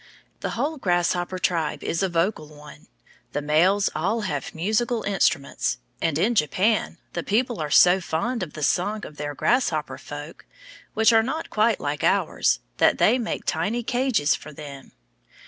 [0.39, 2.87] The whole grasshopper tribe is a vocal one;
[3.33, 8.53] the males all have musical instruments, and in Japan, the people are so fond of
[8.53, 10.47] the song of their grasshopper folk,
[10.95, 14.93] which are not quite like ours, that they make tiny cages for them.